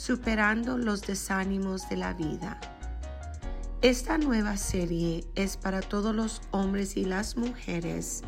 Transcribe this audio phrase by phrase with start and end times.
[0.00, 2.58] Superando los desánimos de la vida.
[3.82, 8.22] Esta nueva serie es para todos los hombres y las mujeres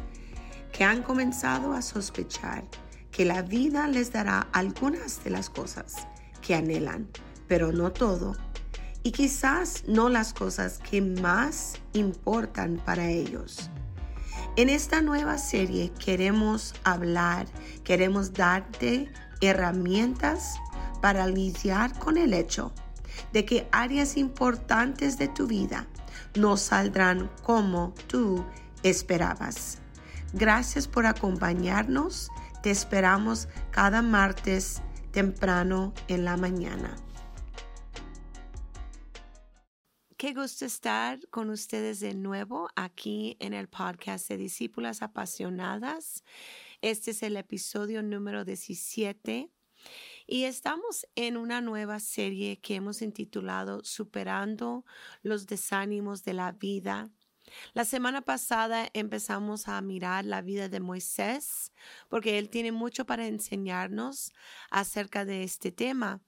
[0.70, 2.62] que han comenzado a sospechar
[3.10, 6.06] que la vida les dará algunas de las cosas
[6.42, 7.08] que anhelan,
[7.48, 8.36] pero no todo,
[9.02, 13.70] y quizás no las cosas que más importan para ellos.
[14.56, 17.46] En esta nueva serie queremos hablar,
[17.82, 20.58] queremos darte herramientas
[21.02, 22.72] para lidiar con el hecho
[23.32, 25.86] de que áreas importantes de tu vida
[26.38, 28.44] no saldrán como tú
[28.82, 29.78] esperabas.
[30.32, 32.30] Gracias por acompañarnos.
[32.62, 34.80] Te esperamos cada martes
[35.10, 36.96] temprano en la mañana.
[40.16, 46.22] Qué gusto estar con ustedes de nuevo aquí en el podcast de Discípulas Apasionadas.
[46.80, 49.50] Este es el episodio número 17
[50.26, 54.84] y estamos en una nueva serie que hemos intitulado Superando
[55.22, 57.10] los desánimos de la vida.
[57.74, 61.72] La semana pasada empezamos a mirar la vida de Moisés
[62.08, 64.32] porque él tiene mucho para enseñarnos
[64.70, 66.20] acerca de este tema.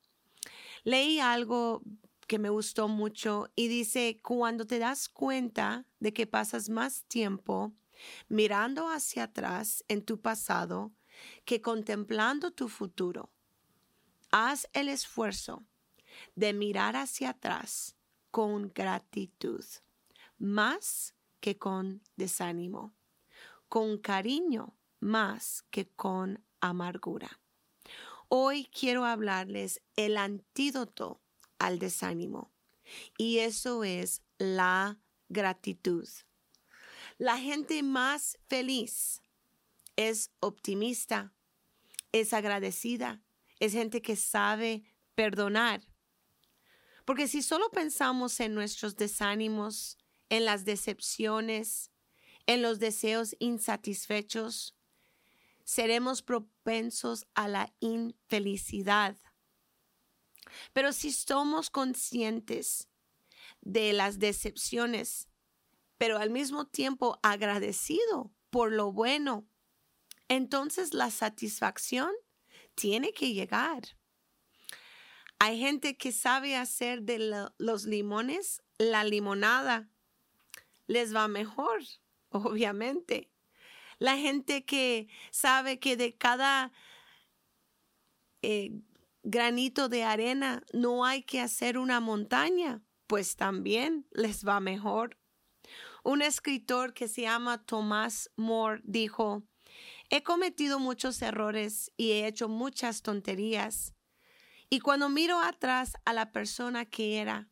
[0.83, 1.83] Leí algo
[2.27, 7.73] que me gustó mucho y dice, cuando te das cuenta de que pasas más tiempo
[8.29, 10.93] mirando hacia atrás en tu pasado
[11.45, 13.31] que contemplando tu futuro,
[14.35, 15.63] haz el esfuerzo
[16.35, 17.95] de mirar hacia atrás
[18.33, 19.65] con gratitud,
[20.39, 22.93] más que con desánimo,
[23.69, 27.41] con cariño más que con amargura.
[28.27, 31.21] Hoy quiero hablarles el antídoto
[31.61, 32.51] al desánimo.
[33.17, 36.09] Y eso es la gratitud.
[37.19, 39.23] La gente más feliz
[39.95, 41.33] es optimista,
[42.11, 43.24] es agradecida,
[43.65, 44.83] es gente que sabe
[45.15, 45.81] perdonar.
[47.05, 49.99] Porque si solo pensamos en nuestros desánimos,
[50.31, 51.91] en las decepciones,
[52.47, 54.75] en los deseos insatisfechos,
[55.65, 59.17] seremos propensos a la infelicidad.
[60.73, 62.89] Pero si somos conscientes
[63.61, 65.29] de las decepciones,
[65.99, 69.49] pero al mismo tiempo agradecido por lo bueno,
[70.29, 72.11] entonces la satisfacción
[72.75, 73.83] tiene que llegar.
[75.39, 79.89] Hay gente que sabe hacer de los limones la limonada.
[80.87, 81.81] Les va mejor,
[82.31, 83.31] obviamente.
[83.99, 86.73] La gente que sabe que de cada
[88.43, 88.73] eh,
[89.23, 95.19] granito de arena, no hay que hacer una montaña, pues también les va mejor.
[96.03, 99.43] Un escritor que se llama Thomas More dijo,
[100.11, 103.95] he cometido muchos errores y he hecho muchas tonterías.
[104.71, 107.49] Y cuando miro atrás a la persona que era,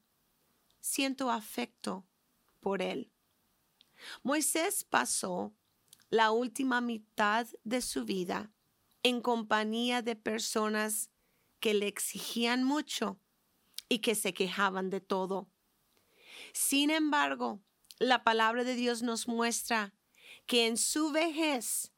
[0.81, 2.07] siento afecto
[2.61, 3.13] por él.
[4.23, 5.55] Moisés pasó
[6.11, 8.53] la última mitad de su vida
[9.03, 11.11] en compañía de personas
[11.61, 13.21] que le exigían mucho
[13.89, 15.49] y que se quejaban de todo.
[16.53, 17.61] Sin embargo,
[17.99, 19.95] la palabra de Dios nos muestra
[20.47, 21.92] que en su vejez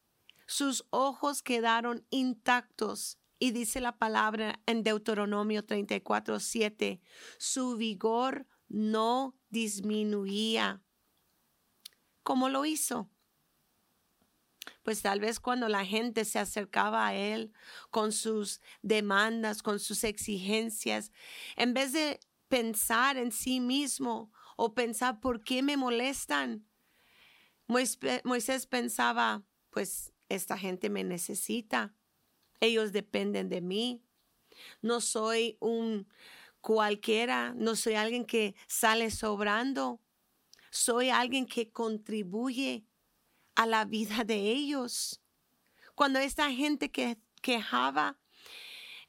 [0.46, 7.00] sus ojos quedaron intactos y dice la palabra en Deuteronomio 34, 7,
[7.38, 10.82] su vigor no disminuía.
[12.22, 13.10] ¿Cómo lo hizo?
[14.84, 17.52] pues tal vez cuando la gente se acercaba a él
[17.90, 21.10] con sus demandas, con sus exigencias,
[21.56, 26.68] en vez de pensar en sí mismo o pensar por qué me molestan,
[27.66, 31.94] Moisés pensaba, pues esta gente me necesita,
[32.60, 34.02] ellos dependen de mí,
[34.82, 36.08] no soy un
[36.60, 40.00] cualquiera, no soy alguien que sale sobrando,
[40.70, 42.86] soy alguien que contribuye
[43.54, 45.20] a la vida de ellos.
[45.94, 48.18] Cuando esta gente que quejaba,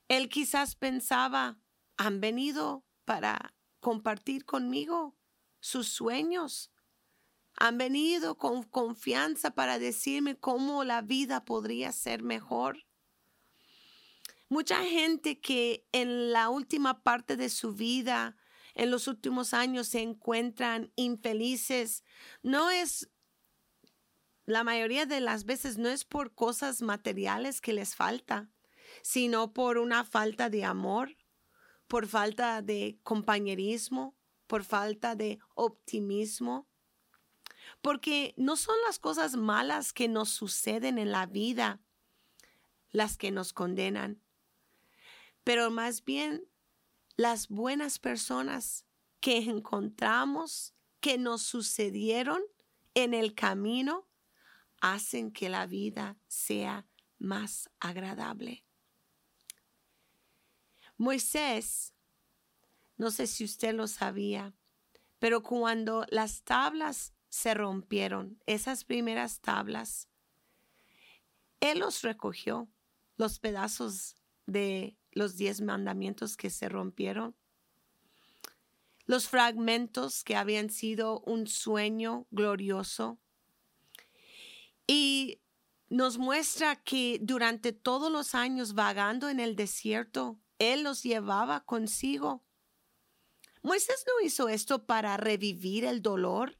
[0.07, 1.57] él quizás pensaba,
[1.97, 5.15] han venido para compartir conmigo
[5.59, 6.71] sus sueños.
[7.57, 12.85] Han venido con confianza para decirme cómo la vida podría ser mejor.
[14.49, 18.37] Mucha gente que en la última parte de su vida,
[18.73, 22.03] en los últimos años, se encuentran infelices,
[22.43, 23.09] no es
[24.45, 28.47] la mayoría de las veces no es por cosas materiales que les falta,
[29.01, 31.17] sino por una falta de amor,
[31.87, 34.15] por falta de compañerismo,
[34.45, 36.67] por falta de optimismo.
[37.81, 41.79] Porque no son las cosas malas que nos suceden en la vida
[42.91, 44.21] las que nos condenan,
[45.43, 46.47] pero más bien
[47.17, 48.85] las buenas personas
[49.19, 52.41] que encontramos, que nos sucedieron
[52.93, 54.07] en el camino,
[54.81, 58.63] hacen que la vida sea más agradable.
[60.97, 61.93] Moisés,
[62.97, 64.53] no sé si usted lo sabía,
[65.19, 70.07] pero cuando las tablas se rompieron, esas primeras tablas,
[71.59, 72.69] él los recogió,
[73.17, 74.15] los pedazos
[74.45, 77.35] de los diez mandamientos que se rompieron,
[79.05, 83.19] los fragmentos que habían sido un sueño glorioso.
[84.87, 85.41] Y
[85.89, 92.45] nos muestra que durante todos los años vagando en el desierto, Él los llevaba consigo.
[93.61, 96.57] Moisés no hizo esto para revivir el dolor,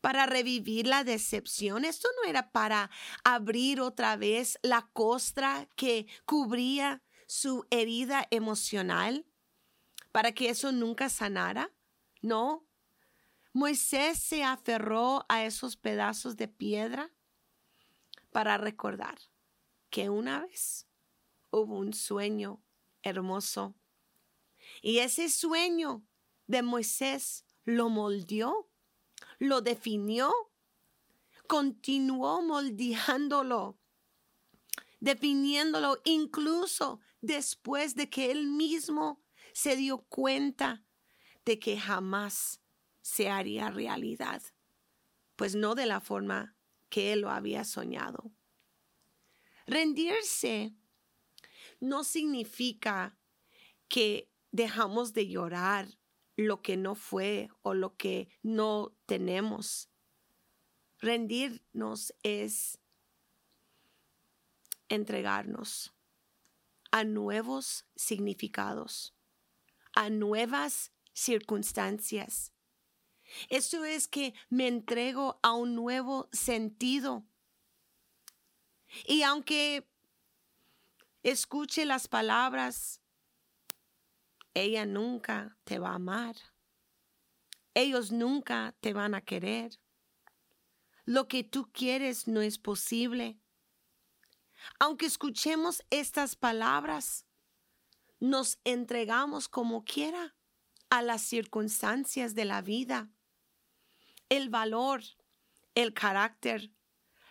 [0.00, 1.84] para revivir la decepción.
[1.84, 2.90] Esto no era para
[3.24, 9.26] abrir otra vez la costra que cubría su herida emocional,
[10.12, 11.72] para que eso nunca sanara.
[12.22, 12.66] No.
[13.52, 17.12] Moisés se aferró a esos pedazos de piedra
[18.30, 19.18] para recordar
[19.90, 20.86] que una vez
[21.50, 22.62] hubo un sueño
[23.02, 23.74] hermoso
[24.82, 26.06] y ese sueño
[26.46, 28.69] de Moisés lo moldeó,
[29.38, 30.32] lo definió,
[31.46, 33.78] continuó moldeándolo,
[35.00, 39.22] definiéndolo incluso después de que él mismo
[39.52, 40.84] se dio cuenta
[41.44, 42.60] de que jamás
[43.02, 44.42] se haría realidad,
[45.36, 46.56] pues no de la forma
[46.88, 48.30] que él lo había soñado.
[49.66, 50.74] Rendirse
[51.80, 53.16] no significa
[53.88, 55.88] que dejamos de llorar
[56.46, 59.90] lo que no fue o lo que no tenemos.
[60.98, 62.78] Rendirnos es
[64.88, 65.94] entregarnos
[66.90, 69.14] a nuevos significados,
[69.94, 72.52] a nuevas circunstancias.
[73.48, 77.24] Esto es que me entrego a un nuevo sentido.
[79.06, 79.88] Y aunque
[81.22, 82.99] escuche las palabras,
[84.60, 86.36] ella nunca te va a amar.
[87.74, 89.78] Ellos nunca te van a querer.
[91.04, 93.38] Lo que tú quieres no es posible.
[94.78, 97.26] Aunque escuchemos estas palabras,
[98.18, 100.36] nos entregamos como quiera
[100.90, 103.10] a las circunstancias de la vida.
[104.28, 105.02] El valor,
[105.74, 106.70] el carácter,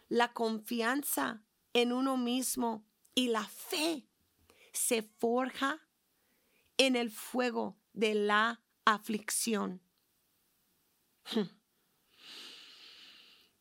[0.07, 1.43] la confianza
[1.73, 4.07] en uno mismo y la fe
[4.73, 5.88] se forja
[6.79, 9.83] en el fuego de la aflicción.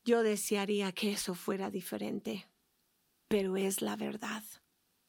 [0.07, 2.49] Yo desearía que eso fuera diferente
[3.29, 4.43] pero es la verdad,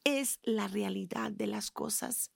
[0.04, 2.30] es la realidad de las cosas.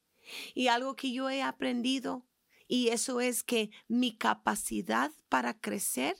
[0.54, 2.26] Y algo que yo he aprendido,
[2.66, 6.16] y eso es que mi capacidad para crecer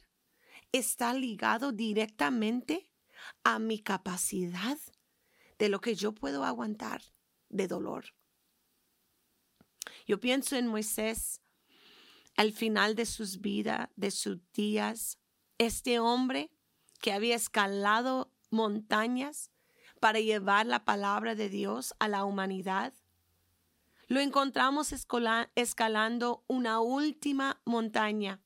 [0.73, 2.91] está ligado directamente
[3.43, 4.79] a mi capacidad
[5.59, 7.03] de lo que yo puedo aguantar
[7.49, 8.15] de dolor.
[10.07, 11.41] Yo pienso en Moisés
[12.37, 15.19] al final de sus vidas, de sus días,
[15.59, 16.51] este hombre
[17.01, 19.51] que había escalado montañas
[20.01, 22.93] para llevar la palabra de Dios a la humanidad.
[24.07, 24.93] Lo encontramos
[25.55, 28.43] escalando una última montaña.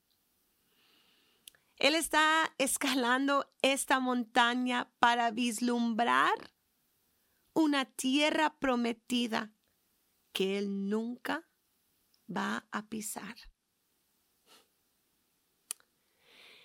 [1.77, 6.53] Él está escalando esta montaña para vislumbrar
[7.55, 9.53] una tierra prometida
[10.33, 11.48] que él nunca
[12.29, 13.37] va a pisar.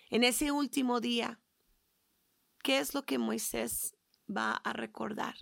[0.09, 1.41] En ese último día,
[2.63, 3.95] ¿qué es lo que Moisés
[4.29, 5.35] va a recordar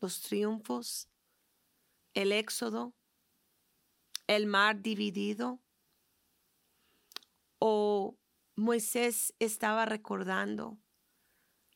[0.00, 1.08] los triunfos,
[2.12, 2.94] el éxodo,
[4.26, 5.62] el mar dividido,
[7.58, 8.18] o
[8.56, 10.78] Moisés estaba recordando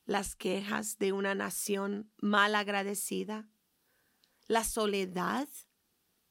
[0.04, 3.48] las quejas de una nación mal agradecida,
[4.46, 5.48] la soledad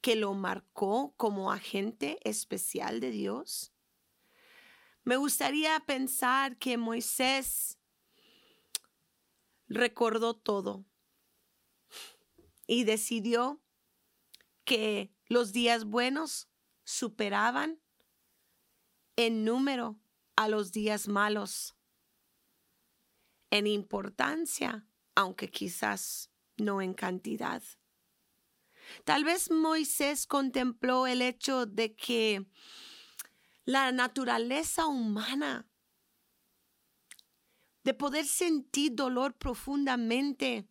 [0.00, 3.72] que lo marcó como agente especial de Dios.
[5.04, 7.78] Me gustaría pensar que Moisés
[9.66, 10.84] recordó todo
[12.66, 13.62] y decidió
[14.64, 16.48] que los días buenos
[16.84, 17.80] superaban
[19.16, 19.98] en número
[20.36, 21.74] a los días malos,
[23.50, 27.62] en importancia, aunque quizás no en cantidad.
[29.04, 32.46] Tal vez Moisés contempló el hecho de que
[33.64, 35.68] la naturaleza humana
[37.84, 40.68] de poder sentir dolor profundamente,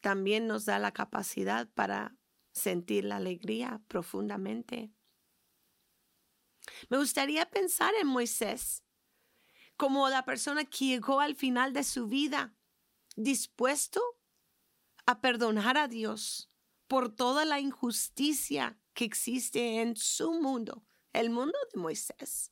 [0.00, 2.16] también nos da la capacidad para
[2.52, 4.92] sentir la alegría profundamente.
[6.88, 8.82] Me gustaría pensar en Moisés
[9.76, 12.54] como la persona que llegó al final de su vida
[13.16, 14.02] dispuesto
[15.06, 16.49] a perdonar a Dios
[16.90, 22.50] por toda la injusticia que existe en su mundo, el mundo de Moisés.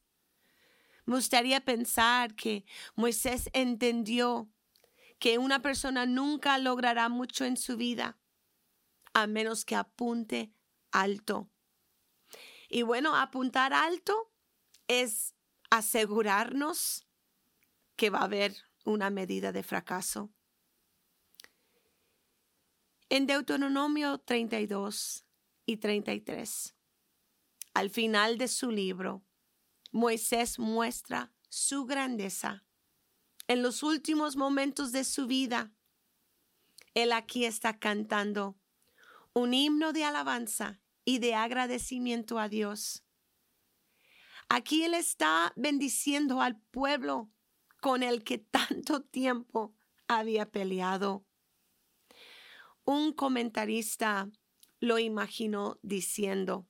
[1.07, 2.65] Me gustaría pensar que
[2.95, 4.49] Moisés entendió
[5.19, 8.17] que una persona nunca logrará mucho en su vida
[9.13, 10.53] a menos que apunte
[10.93, 11.51] alto.
[12.69, 14.33] Y bueno, apuntar alto
[14.87, 15.35] es
[15.69, 17.09] asegurarnos
[17.97, 18.55] que va a haber
[18.85, 20.31] una medida de fracaso.
[23.11, 25.25] En Deuteronomio 32
[25.65, 26.77] y 33,
[27.73, 29.25] al final de su libro,
[29.93, 32.67] Moisés muestra su grandeza.
[33.47, 35.73] En los últimos momentos de su vida,
[36.93, 38.59] él aquí está cantando
[39.33, 43.05] un himno de alabanza y de agradecimiento a Dios.
[44.51, 47.31] Aquí él está bendiciendo al pueblo
[47.81, 49.75] con el que tanto tiempo
[50.09, 51.25] había peleado.
[52.91, 54.31] Un comentarista
[54.81, 56.67] lo imaginó diciendo,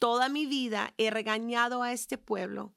[0.00, 2.74] Toda mi vida he regañado a este pueblo.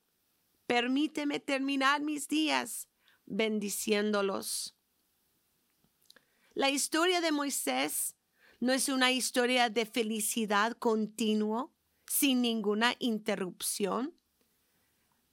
[0.67, 2.87] Permíteme terminar mis días
[3.25, 4.77] bendiciéndolos.
[6.53, 8.15] La historia de Moisés
[8.59, 11.73] no es una historia de felicidad continuo,
[12.05, 14.15] sin ninguna interrupción,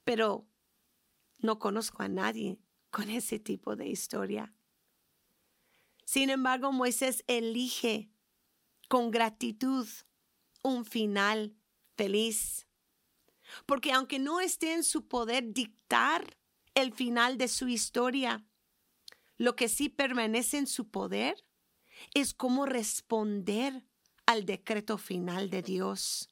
[0.03, 0.47] pero
[1.37, 2.57] no conozco a nadie
[2.89, 4.56] con ese tipo de historia.
[6.07, 8.09] Sin embargo, Moisés elige
[8.87, 9.85] con gratitud
[10.63, 11.53] un final
[11.97, 12.65] feliz.
[13.65, 16.37] Porque aunque no esté en su poder dictar
[16.75, 18.47] el final de su historia,
[19.37, 21.43] lo que sí permanece en su poder
[22.13, 23.85] es cómo responder
[24.25, 26.29] al decreto final de Dios.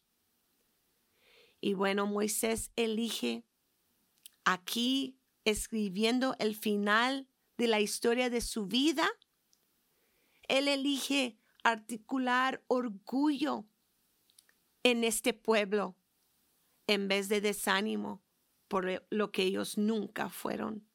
[1.60, 3.44] Y bueno, Moisés elige
[4.46, 7.28] aquí escribiendo el final
[7.58, 9.10] de la historia de su vida.
[10.48, 13.66] Él elige articular orgullo
[14.84, 15.98] en este pueblo
[16.88, 18.24] en vez de desánimo
[18.68, 20.88] por lo que ellos nunca fueron.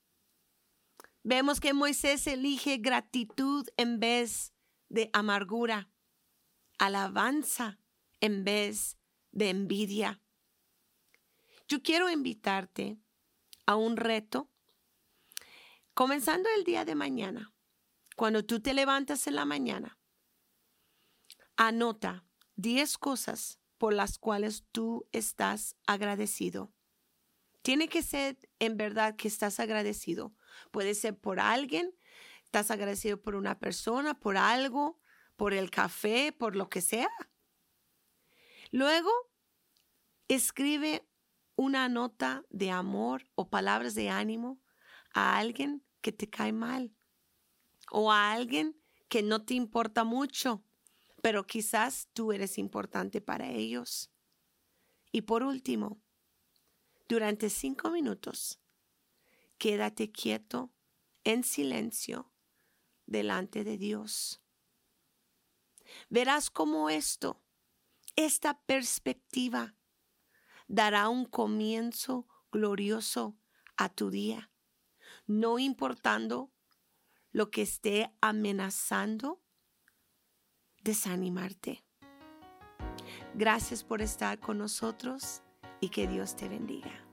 [1.22, 4.54] Vemos que Moisés elige gratitud en vez
[4.88, 5.90] de amargura,
[6.78, 7.78] alabanza
[8.20, 8.96] en vez
[9.32, 10.20] de envidia.
[11.68, 12.98] Yo quiero invitarte
[13.66, 14.50] a un reto,
[15.94, 17.49] comenzando el día de mañana.
[18.20, 19.98] Cuando tú te levantas en la mañana,
[21.56, 26.70] anota 10 cosas por las cuales tú estás agradecido.
[27.62, 30.34] Tiene que ser en verdad que estás agradecido.
[30.70, 31.96] Puede ser por alguien,
[32.44, 35.00] estás agradecido por una persona, por algo,
[35.36, 37.08] por el café, por lo que sea.
[38.70, 39.10] Luego,
[40.28, 41.08] escribe
[41.56, 44.60] una nota de amor o palabras de ánimo
[45.14, 46.94] a alguien que te cae mal
[47.90, 50.64] o a alguien que no te importa mucho
[51.20, 54.10] pero quizás tú eres importante para ellos.
[55.12, 56.00] Y por último,
[57.08, 58.60] durante cinco minutos,
[59.58, 60.72] quédate quieto
[61.24, 62.32] en silencio
[63.06, 64.40] delante de Dios.
[66.08, 67.42] Verás cómo esto,
[68.16, 69.74] esta perspectiva,
[70.68, 73.36] dará un comienzo glorioso
[73.76, 74.52] a tu día,
[75.26, 76.52] no importando
[77.32, 79.40] lo que esté amenazando
[80.82, 81.84] desanimarte.
[83.34, 85.42] Gracias por estar con nosotros
[85.80, 87.09] y que Dios te bendiga.